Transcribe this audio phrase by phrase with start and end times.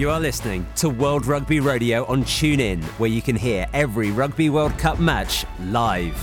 [0.00, 4.48] You are listening to World Rugby Radio on TuneIn, where you can hear every Rugby
[4.48, 6.16] World Cup match live.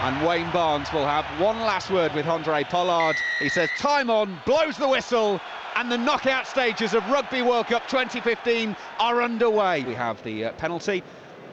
[0.00, 3.16] And Wayne Barnes will have one last word with Handré Pollard.
[3.38, 5.42] He says, time on, blows the whistle,
[5.76, 9.84] and the knockout stages of Rugby World Cup 2015 are underway.
[9.84, 11.02] We have the uh, penalty,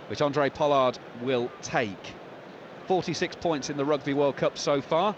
[0.08, 2.14] which Handré Pollard will take.
[2.88, 5.14] 46 points in the Rugby World Cup so far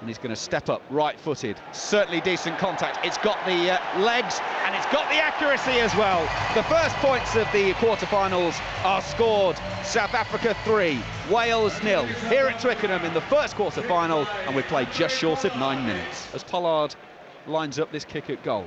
[0.00, 1.56] and he's going to step up right-footed.
[1.72, 3.04] Certainly decent contact.
[3.04, 6.22] It's got the uh, legs and it's got the accuracy as well.
[6.54, 9.56] The first points of the quarter-finals are scored.
[9.84, 11.00] South Africa 3,
[11.30, 12.06] Wales nil.
[12.28, 16.26] Here at Twickenham in the first quarter-final, and we've played just short of nine minutes.
[16.34, 16.94] As Pollard
[17.46, 18.66] lines up this kick at goal.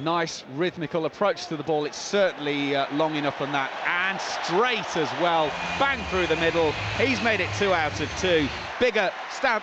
[0.00, 1.84] Nice rhythmical approach to the ball.
[1.84, 5.52] It's certainly uh, long enough on that and straight as well.
[5.78, 6.72] Bang through the middle.
[6.98, 8.48] He's made it two out of two.
[8.80, 9.62] Biggar stab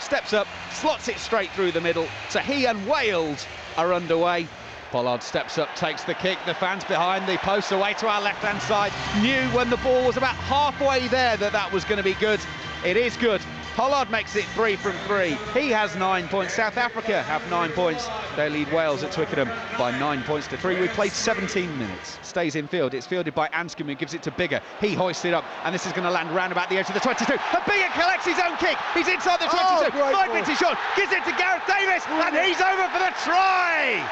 [0.00, 2.08] steps up, slots it straight through the middle.
[2.30, 4.48] So he and Wales are underway.
[4.90, 6.38] Pollard steps up, takes the kick.
[6.46, 10.16] The fans behind the post away to our left-hand side knew when the ball was
[10.16, 12.40] about halfway there that that was going to be good.
[12.84, 13.42] It is good.
[13.78, 15.38] Pollard makes it three from three.
[15.54, 16.54] He has nine points.
[16.54, 18.08] South Africa have nine points.
[18.34, 19.48] They lead Wales at Twickenham
[19.78, 20.80] by nine points to three.
[20.80, 22.18] We played 17 minutes.
[22.22, 22.92] Stays in field.
[22.92, 24.62] It's fielded by Anscombe who gives it to Biggar.
[24.80, 26.94] He hoists it up and this is going to land round about the edge of
[26.94, 27.34] the 22.
[27.34, 28.76] And Biggar collects his own kick.
[28.94, 29.94] He's inside the 22.
[29.94, 30.76] Oh, Five minutes shot.
[30.96, 34.02] Gives it to Gareth Davies, and he's over for the try.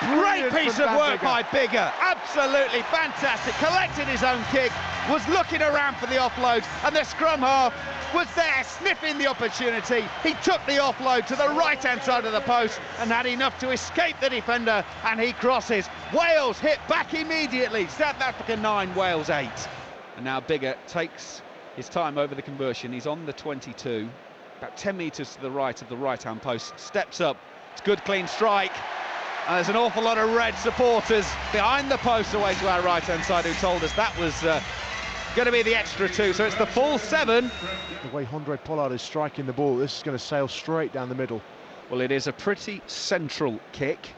[0.00, 1.92] Great piece of work by Biggar.
[2.00, 3.54] Absolutely fantastic.
[3.54, 4.72] Collected his own kick,
[5.08, 7.72] was looking around for the offload, and the scrum half
[8.14, 10.04] was there sniffing the opportunity.
[10.22, 13.70] He took the offload to the right-hand side of the post and had enough to
[13.70, 15.88] escape the defender, and he crosses.
[16.12, 17.86] Wales hit back immediately.
[17.88, 19.48] South Africa 9, Wales 8.
[20.16, 21.42] And now Biggar takes
[21.76, 22.92] his time over the conversion.
[22.92, 24.08] He's on the 22,
[24.58, 26.78] about 10 metres to the right of the right-hand post.
[26.78, 27.36] Steps up.
[27.72, 28.72] It's good, clean strike.
[29.46, 33.22] And there's an awful lot of red supporters behind the post away to our right-hand
[33.24, 34.58] side who told us that was uh,
[35.36, 36.32] going to be the extra two.
[36.32, 37.50] So it's the full seven.
[38.02, 41.10] The way Handré Pollard is striking the ball, this is going to sail straight down
[41.10, 41.42] the middle.
[41.90, 44.14] Well, it is a pretty central kick.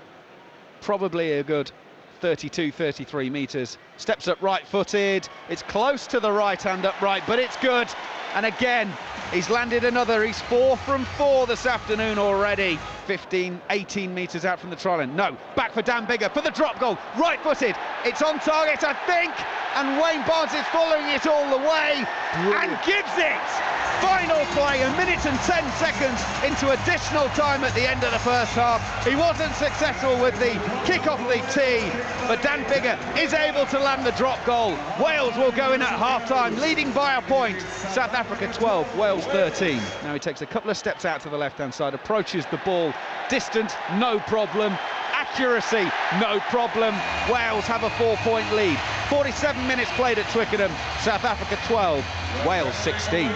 [0.81, 1.73] Probably a good
[2.17, 3.79] 32, 33 metres.
[3.97, 5.29] Steps up right-footed.
[5.49, 7.89] It's close to the right hand upright, but it's good.
[8.35, 8.93] And again,
[9.33, 10.25] he's landed another.
[10.25, 12.79] He's four from four this afternoon already.
[13.07, 15.15] 15, 18 metres out from the try line.
[15.17, 16.99] No, back for Dan Biggar for the drop goal.
[17.17, 17.77] Right-footed.
[18.05, 19.33] It's on target, I think.
[19.77, 22.05] And Wayne Barnes is following it all the way
[22.35, 22.73] Brilliant.
[22.73, 23.76] and gives it.
[24.01, 28.19] Final play, a minute and 10 seconds into additional time at the end of the
[28.19, 28.81] first half.
[29.07, 30.53] He wasn't successful with the
[30.85, 31.89] kick off the tee,
[32.27, 34.77] but Dan Biggar is able to land the drop goal.
[35.03, 37.61] Wales will go in at half-time, leading by a point.
[37.63, 39.81] South Africa 12, Wales 13.
[40.03, 42.93] Now he takes a couple of steps out to the left-hand side, approaches the ball,
[43.31, 44.77] distant, no problem.
[45.15, 45.91] Accuracy,
[46.21, 46.95] no problem.
[47.31, 48.79] Wales have a four-point lead.
[49.09, 50.71] 47 minutes played at Twickenham.
[51.01, 53.31] South Africa 12, Wales 16.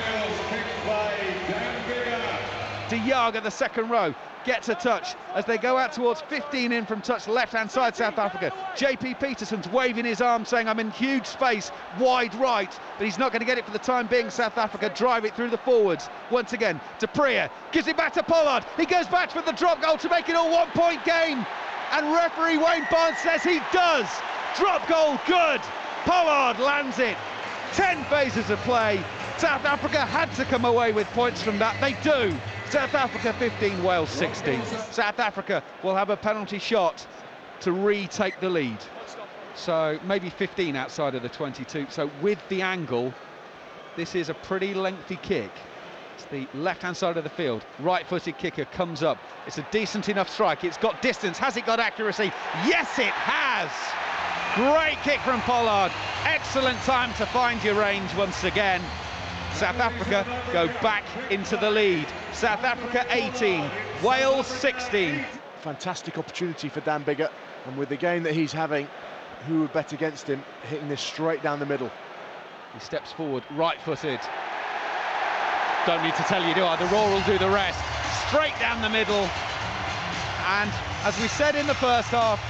[2.90, 4.12] De Jager the second row
[4.44, 8.18] gets a touch as they go out towards 15 in from touch left-hand side South
[8.18, 8.52] Africa.
[8.74, 13.30] JP Pietersen's waving his arm saying I'm in huge space, wide right, but he's not
[13.30, 14.28] going to get it for the time being.
[14.28, 16.08] South Africa drive it through the forwards.
[16.32, 18.64] Once again, du Preez, gives it back to Pollard.
[18.76, 21.46] He goes back for the drop goal to make it a one-point game.
[21.92, 24.08] And referee Wayne Barnes says he does.
[24.56, 25.60] Drop goal, good.
[26.04, 27.16] Pollard lands it.
[27.74, 29.00] 10 phases of play.
[29.38, 31.80] South Africa had to come away with points from that.
[31.80, 32.36] They do.
[32.70, 34.62] South Africa 15, Wales 16.
[34.92, 37.04] South Africa will have a penalty shot
[37.58, 38.78] to retake the lead.
[39.56, 41.88] So maybe 15 outside of the 22.
[41.91, 43.12] So with the angle,
[43.97, 45.50] this is a pretty lengthy kick.
[46.14, 47.64] It's the left-hand side of the field.
[47.80, 49.19] Right-footed kicker comes up.
[49.48, 50.62] It's a decent enough strike.
[50.62, 51.38] It's got distance.
[51.38, 52.30] Has it got accuracy?
[52.64, 53.70] Yes, it has.
[54.54, 55.91] Great kick from Pollard.
[56.25, 58.80] Excellent time to find your range once again.
[59.54, 62.06] South Africa go back into the lead.
[62.32, 63.70] South Africa 18,
[64.02, 65.24] Wales 16.
[65.60, 67.30] Fantastic opportunity for Dan Biggar,
[67.66, 68.88] and with the game that he's having,
[69.47, 71.91] who would bet against him, hitting this straight down the middle.
[72.74, 74.20] He steps forward, right-footed.
[75.86, 76.76] Don't need to tell you, do I?
[76.76, 77.80] The Roar will do the rest.
[78.28, 79.28] Straight down the middle.
[80.46, 80.70] And
[81.04, 82.41] as we said in the first half,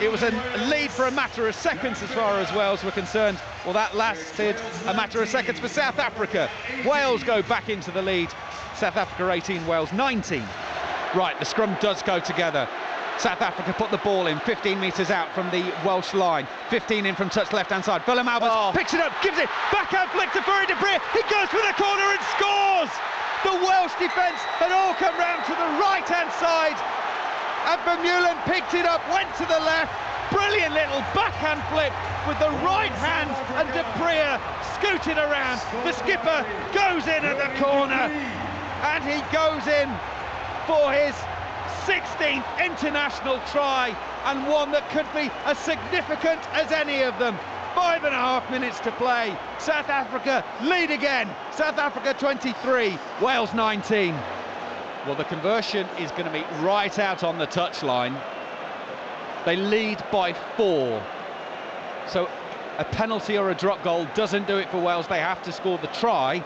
[0.00, 0.30] it was a
[0.68, 3.38] lead for a matter of seconds as far as Wales were concerned.
[3.64, 4.56] Well, that lasted
[4.86, 6.50] a matter of seconds for South Africa.
[6.84, 8.30] Wales go back into the lead.
[8.76, 10.42] South Africa 18, Wales 19.
[11.14, 12.68] Right, the scrum does go together.
[13.18, 16.48] South Africa put the ball in 15 metres out from the Welsh line.
[16.70, 18.00] 15 in from touch left-hand side.
[18.06, 18.72] Willem Alberts oh.
[18.74, 21.00] picks it up, gives it, backhand flick to du Preez.
[21.12, 22.92] He goes for the corner and scores!
[23.44, 26.99] The Welsh defence had all come round to the right-hand side
[27.66, 29.92] And Vermeulen picked it up, went to the left.
[30.32, 31.92] Brilliant little backhand flip
[32.28, 34.38] with the right hand, and Du Preez
[34.78, 35.60] scooted around.
[35.84, 38.08] The skipper goes in at the corner,
[38.86, 39.90] and he goes in
[40.66, 41.14] for his
[41.84, 43.96] 16th international try,
[44.26, 47.36] and one that could be as significant as any of them.
[47.74, 49.36] Five and a half minutes to play.
[49.58, 51.28] South Africa lead again.
[51.52, 54.14] South Africa 23, Wales 19.
[55.06, 58.20] Well, the conversion is going to be right out on the touchline.
[59.46, 61.02] They lead by four.
[62.06, 62.28] So
[62.78, 65.06] a penalty or a drop goal doesn't do it for Wales.
[65.08, 66.44] They have to score the try.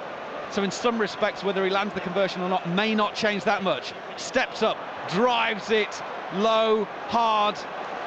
[0.50, 3.64] So in some respects, whether he lands the conversion or not may not change that
[3.64, 3.92] much.
[4.16, 4.76] Steps up,
[5.08, 6.00] drives it
[6.34, 7.58] low, hard,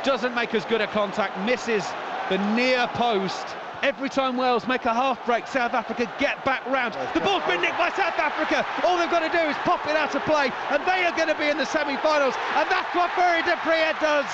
[0.04, 1.86] doesn't make as good a contact, misses
[2.30, 3.46] the near post.
[3.84, 6.98] Every time Wales make a half break, South Africa get back round.
[7.14, 8.66] The ball's been nicked by South Africa.
[8.84, 11.30] All they've got to do is pop it out of play, and they are going
[11.30, 12.34] to be in the semi-finals.
[12.56, 14.26] And that's what Fourie du Preez does.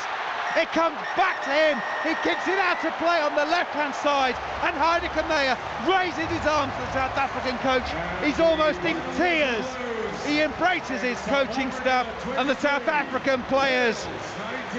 [0.56, 1.82] It comes back to him.
[2.04, 5.58] He kicks it out to play on the left-hand side, and Heyneke Meyer
[5.90, 7.90] raises his arms to the South African coach.
[8.24, 9.66] He's almost in tears.
[10.26, 12.08] He embraces his coaching staff
[12.38, 14.08] and the South African players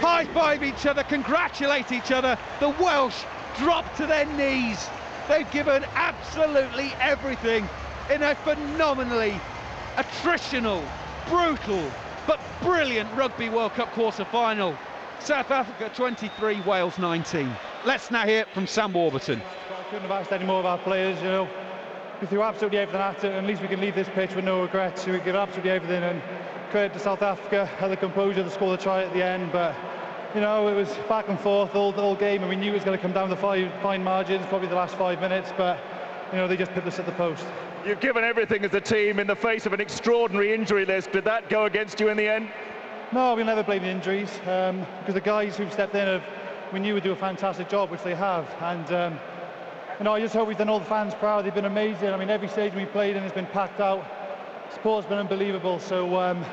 [0.01, 2.39] high five each other, congratulate each other.
[2.61, 3.25] The Welsh
[3.56, 4.89] drop to their knees.
[5.29, 7.69] They've given absolutely everything
[8.12, 9.41] in a phenomenally
[9.97, 10.85] attritional,
[11.29, 11.91] brutal,
[12.27, 14.77] but brilliant Rugby World Cup quarter final.
[15.21, 17.51] South Africa 23, Wales 19.
[17.87, 19.41] Let's now hear from Sam Warburton.
[19.41, 21.49] I couldn't have asked any more of our players, you know.
[22.21, 24.45] We threw absolutely everything at it, and at least we can leave this pitch with
[24.45, 25.06] no regrets.
[25.06, 26.23] We give absolutely everything, and
[26.71, 29.75] credit to South Africa, had the composure to score the try at the end, but
[30.35, 32.75] you know, it was back and forth all the whole game, and we knew it
[32.75, 35.79] was going to come down to five fine margins, probably the last five minutes, but
[36.33, 37.45] you know, they just put us at the post.
[37.87, 41.13] You've given everything as a team in the face of an extraordinary injury list.
[41.13, 42.49] Did that go against you in the end?
[43.13, 46.25] No, we never blame the injuries um, because the guys who've stepped in have,
[46.73, 48.93] we knew would do a fantastic job, which they have, and.
[48.93, 49.21] Um,
[50.01, 51.45] you know, I just hope we've done all the fans proud.
[51.45, 52.09] They've been amazing.
[52.09, 54.05] I mean, every stage we played in has been packed out.
[54.73, 55.79] Support's been unbelievable.
[55.79, 56.45] So, um,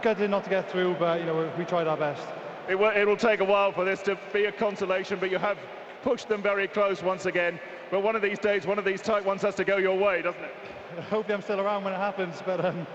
[0.00, 2.26] gutted not to get through, but you know, we tried our best.
[2.68, 5.38] It will, it will take a while for this to be a consolation, but you
[5.38, 5.58] have
[6.02, 7.60] pushed them very close once again.
[7.90, 10.22] But one of these days, one of these tight ones has to go your way,
[10.22, 10.54] doesn't it?
[11.10, 12.86] Hopefully I'm still around when it happens, but um,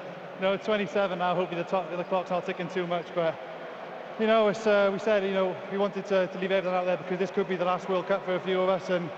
[0.41, 3.39] know, 27 now, hopefully the, top, the clock's not ticking too much, but
[4.19, 6.97] you know, uh, we said, you know, we wanted to, to leave everything out there
[6.97, 9.09] because this could be the last World Cup for a few of us, and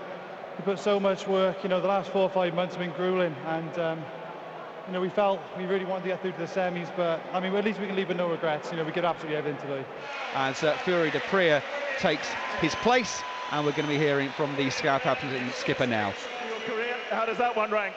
[0.58, 2.94] we put so much work, you know, the last four or five months have been
[2.94, 4.04] grueling, and um,
[4.86, 7.40] you know, we felt we really wanted to get through to the semis, but I
[7.40, 8.70] mean, at least we can leave with no regrets.
[8.70, 9.84] You know, we get absolutely everything today.
[10.34, 11.62] As uh, Fourie du Preez
[11.98, 12.28] takes
[12.60, 16.12] his place, and we're going to be hearing from the South African skipper now.
[16.48, 17.94] Your career, how does that one rank?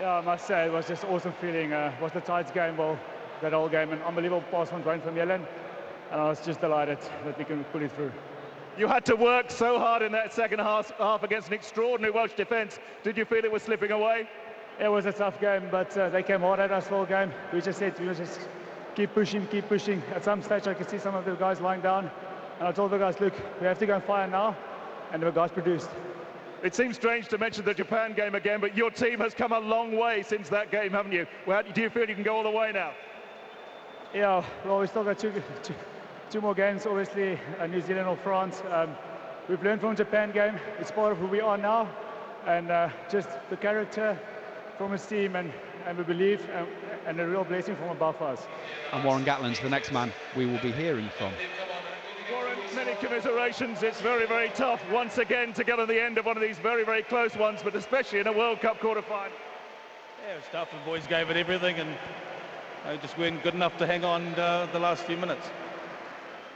[0.00, 1.72] Yeah, I must say it was just awesome feeling.
[1.72, 2.98] Uh, was the Tides game, well,
[3.40, 5.46] that whole game, an unbelievable pass from Duane Vermeulen,
[6.10, 8.12] and I was just delighted that we can pull it through.
[8.76, 12.34] You had to work so hard in that second half, half against an extraordinary Welsh
[12.34, 12.78] defence.
[13.02, 14.28] Did you feel it was slipping away?
[14.78, 17.32] It was a tough game, but uh, they came hard at us all game.
[17.52, 18.40] We just said we just
[18.94, 20.02] keep pushing, keep pushing.
[20.14, 22.10] At some stage, I could see some of the guys lying down,
[22.58, 24.54] and I told the guys, look, we have to go and fire now,
[25.12, 25.88] and the guys produced.
[26.62, 29.60] It seems strange to mention the Japan game again, but your team has come a
[29.60, 31.26] long way since that game, haven't you?
[31.46, 32.92] Well, do you feel you can go all the way now?
[34.14, 35.32] Yeah, well, we still got two,
[35.62, 35.74] two,
[36.30, 38.62] two more games, obviously, uh, New Zealand or France.
[38.70, 38.94] Um,
[39.48, 40.58] we've learned from Japan game.
[40.78, 41.88] It's part of who we are now,
[42.46, 44.18] and uh, just the character,
[44.76, 45.52] from his team and,
[45.86, 46.66] and we believe and,
[47.06, 48.46] and a real blessing from above us.
[48.92, 51.32] And Warren Gatland's the next man we will be hearing from.
[52.32, 53.82] Warren, many commiserations.
[53.82, 56.58] It's very, very tough once again to get on the end of one of these
[56.58, 59.32] very, very close ones, but especially in a World Cup quarter-final.
[60.26, 60.70] Yeah, it was tough.
[60.70, 61.96] The boys gave it everything and
[62.84, 65.48] they just weren't good enough to hang on uh, the last few minutes.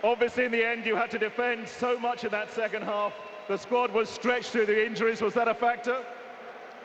[0.03, 3.13] Obviously, in the end, you had to defend so much in that second half.
[3.49, 5.21] The squad was stretched through the injuries.
[5.21, 6.05] Was that a factor?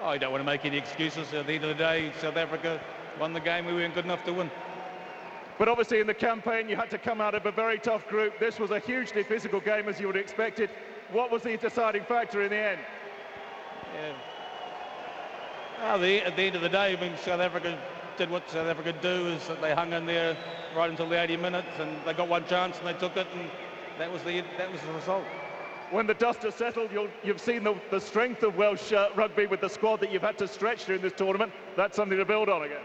[0.02, 1.34] Oh, I don't want to make any excuses.
[1.34, 2.82] At the end of the day, South Africa
[3.20, 3.66] won the game.
[3.66, 4.52] We weren't good enough to win.
[5.58, 8.38] But obviously in the campaign, you had to come out of a very tough group.
[8.38, 10.70] This was a hugely physical game, as you would have expected.
[11.12, 12.80] What was the deciding factor in the end?
[13.94, 14.14] Yeah.
[15.84, 17.80] Oh, the, at the end of the day, I mean, South Africa
[18.18, 20.36] did what South Africa do, is that they hung in there
[20.76, 23.50] right until the 80 minutes, and they got one chance and they took it, and
[23.98, 25.24] that was the that was the result
[25.92, 29.46] when the dust has settled, you have seen the, the, strength of Welsh uh, rugby
[29.46, 31.52] with the squad that you've had to stretch during this tournament.
[31.76, 32.82] That's something to build on again.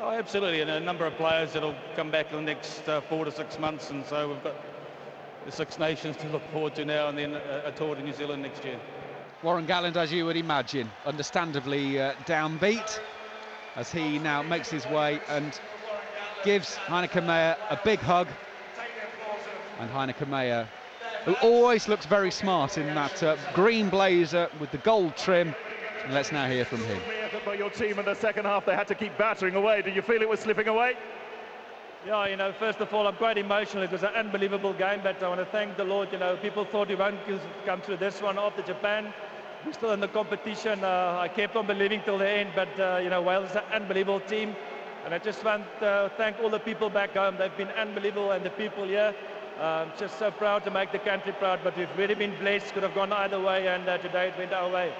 [0.00, 3.24] Oh, absolutely, and a number of players that'll come back in the next uh, four
[3.24, 4.56] to six months, and so we've got
[5.46, 8.12] the Six Nations to look forward to now, and then a, a tour to New
[8.12, 8.78] Zealand next year.
[9.42, 12.98] Warren Gatland, as you would imagine, understandably uh, downbeat,
[13.76, 15.58] as he now makes his way and
[16.44, 18.28] gives Heyneke Meyer a big hug
[19.80, 20.68] And Heyneke Meyer,
[21.24, 25.54] who always looks very smart in that uh, green blazer with the gold trim.
[26.04, 27.00] And let's now hear from him.
[27.46, 29.82] By your team in the second half, they had to keep battering away.
[29.82, 30.96] Did you feel it was slipping away?
[32.06, 33.82] Yeah, you know, first of all, I'm quite emotional.
[33.82, 36.12] It was an unbelievable game, but I want to thank the Lord.
[36.12, 37.18] You know, people thought we won't
[37.64, 39.12] come through this one after Japan.
[39.64, 40.84] We're still in the competition.
[40.84, 43.62] Uh, I kept on believing till the end, but, uh, you know, Wales is an
[43.72, 44.54] unbelievable team.
[45.06, 47.36] And I just want to thank all the people back home.
[47.38, 49.14] They've been unbelievable, and the people here.
[49.60, 52.74] I'm uh, just so proud to make the country proud, but we've really been blessed.
[52.74, 54.92] Could have gone either way, and uh, today it went our way.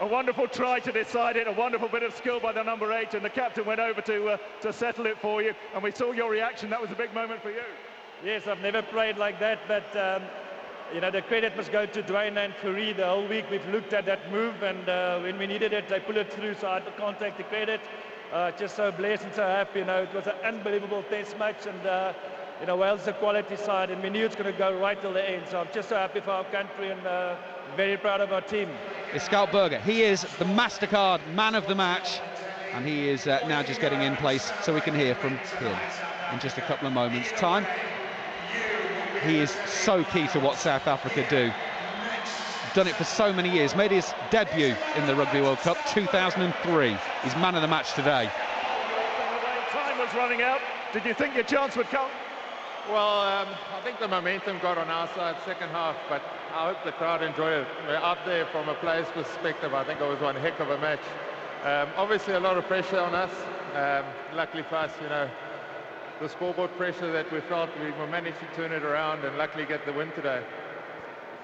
[0.00, 3.14] A wonderful try to decide it, a wonderful bit of skill by the number eight,
[3.14, 5.54] and the captain went over to uh, to settle it for you.
[5.74, 6.70] And we saw your reaction.
[6.70, 7.62] That was a big moment for you.
[8.24, 10.24] Yes, I've never played like that, but um,
[10.92, 12.92] you know the credit must go to Duane and Fourie.
[12.94, 16.00] The whole week we've looked at that move, and uh, when we needed it, they
[16.00, 16.54] pulled it through.
[16.54, 17.80] So I can't take the credit.
[18.32, 19.78] Uh, just so blessed and so happy.
[19.78, 22.12] You know, it was an unbelievable test match, and uh,
[22.60, 25.00] you know Wales is a quality side, and we knew it's going to go right
[25.00, 25.46] till the end.
[25.50, 27.36] So I'm just so happy for our country and uh,
[27.76, 28.68] very proud of our team
[29.12, 29.78] It's Schalk Burger.
[29.80, 32.20] He is the MasterCard man of the match,
[32.72, 35.76] and he is uh, now just getting in place so we can hear from him
[36.32, 37.66] in just a couple of moments' time.
[39.24, 41.52] He is so key to what South Africa do.
[42.74, 43.74] Done it for so many years.
[43.74, 46.96] Made his debut in the Rugby World Cup 2003.
[47.24, 48.30] He's man of the match today.
[49.70, 50.60] Time was running out.
[50.92, 52.08] Did you think your chance would come?
[52.88, 56.22] Well, um, I think the momentum got on our side second half, but
[56.54, 57.68] I hope the crowd enjoyed it.
[57.86, 59.74] We're out there from a player's perspective.
[59.74, 61.02] I think it was one heck of a match.
[61.64, 63.30] Um, obviously, a lot of pressure on us.
[63.74, 65.28] Um, luckily for us, you know,
[66.18, 69.84] the scoreboard pressure that we felt, we managed to turn it around and luckily get
[69.84, 70.42] the win today.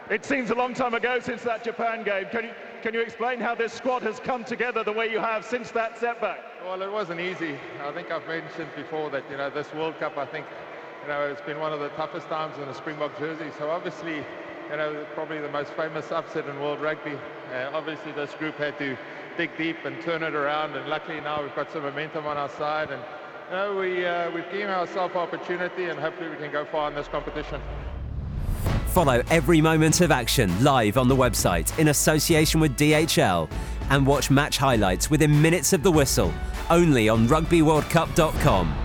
[0.09, 2.27] It seems a long time ago since that Japan game.
[2.31, 2.51] Can you,
[2.83, 5.99] can you explain how this squad has come together the way you have since that
[5.99, 6.41] setback?
[6.65, 7.59] Well, it wasn't easy.
[7.83, 10.47] I think I've mentioned before that, you know, this World Cup, I think,
[11.05, 13.51] you know, it's been one of the toughest times in a Springbok jersey.
[13.59, 14.17] So obviously,
[14.71, 17.19] you know, probably the most famous upset in world rugby.
[17.53, 18.97] Uh, obviously, this group had to
[19.37, 22.49] dig deep and turn it around, and luckily now we've got some momentum on our
[22.49, 22.91] side.
[22.91, 23.03] And
[23.51, 26.95] you know, we, uh, we've given ourselves opportunity, and hopefully we can go far in
[26.95, 27.61] this competition.
[28.87, 33.51] Follow every moment of action live on the website in association with DHL
[33.91, 36.33] and watch match highlights within minutes of the whistle
[36.71, 38.84] only on rugbyworldcup.com.